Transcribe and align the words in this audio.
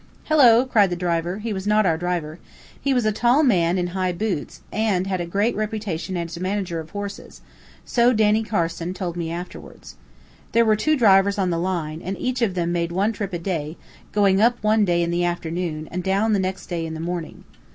"Hello!" 0.23 0.65
cried 0.65 0.89
the 0.89 0.95
driver. 0.95 1.37
He 1.37 1.53
was 1.53 1.67
not 1.67 1.85
our 1.85 1.95
driver. 1.95 2.39
He 2.81 2.91
was 2.91 3.05
a 3.05 3.11
tall 3.11 3.43
man 3.43 3.77
in 3.77 3.85
high 3.93 4.11
boots, 4.13 4.61
and 4.71 5.05
had 5.05 5.21
a 5.21 5.27
great 5.27 5.55
reputation 5.55 6.17
as 6.17 6.35
a 6.35 6.39
manager 6.39 6.79
of 6.79 6.89
horses 6.89 7.41
so 7.85 8.11
Danny 8.11 8.41
Carson 8.41 8.95
told 8.95 9.15
me 9.15 9.29
afterward. 9.29 9.81
There 10.53 10.65
were 10.65 10.75
two 10.75 10.97
drivers 10.97 11.37
on 11.37 11.51
the 11.51 11.59
line, 11.59 12.01
and 12.01 12.17
each 12.17 12.41
of 12.41 12.55
them 12.55 12.71
made 12.71 12.91
one 12.91 13.13
trip 13.13 13.31
a 13.31 13.37
day, 13.37 13.77
going 14.11 14.41
up 14.41 14.57
one 14.63 14.85
day 14.85 15.03
in 15.03 15.11
the 15.11 15.23
afternoon, 15.23 15.87
and 15.91 16.03
down 16.03 16.33
the 16.33 16.39
next 16.39 16.65
day 16.65 16.83
in 16.87 16.95
the 16.95 16.99
morning. 16.99 17.43